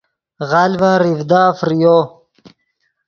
[0.49, 1.97] غلڤن ریڤدا فریو